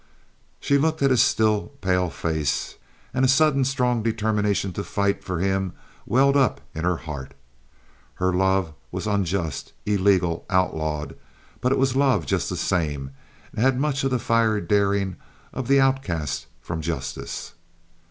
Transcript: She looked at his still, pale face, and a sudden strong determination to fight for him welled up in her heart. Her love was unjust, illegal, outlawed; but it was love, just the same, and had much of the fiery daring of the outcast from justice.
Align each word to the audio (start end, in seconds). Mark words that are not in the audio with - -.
She 0.59 0.79
looked 0.79 1.03
at 1.03 1.11
his 1.11 1.21
still, 1.21 1.67
pale 1.81 2.09
face, 2.09 2.77
and 3.13 3.23
a 3.23 3.27
sudden 3.27 3.63
strong 3.63 4.01
determination 4.01 4.73
to 4.73 4.83
fight 4.83 5.23
for 5.23 5.37
him 5.37 5.73
welled 6.07 6.35
up 6.35 6.59
in 6.73 6.85
her 6.85 6.97
heart. 7.05 7.35
Her 8.15 8.33
love 8.33 8.73
was 8.91 9.05
unjust, 9.05 9.73
illegal, 9.85 10.43
outlawed; 10.49 11.15
but 11.59 11.71
it 11.71 11.77
was 11.77 11.95
love, 11.95 12.25
just 12.25 12.49
the 12.49 12.57
same, 12.57 13.11
and 13.51 13.61
had 13.61 13.79
much 13.79 14.03
of 14.03 14.09
the 14.09 14.17
fiery 14.17 14.61
daring 14.61 15.17
of 15.53 15.67
the 15.67 15.79
outcast 15.79 16.47
from 16.61 16.81
justice. 16.81 17.53